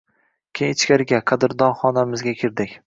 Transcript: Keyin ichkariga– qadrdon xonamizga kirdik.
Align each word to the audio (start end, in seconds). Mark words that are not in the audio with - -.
Keyin 0.59 0.73
ichkariga– 0.79 1.21
qadrdon 1.33 1.79
xonamizga 1.85 2.39
kirdik. 2.43 2.79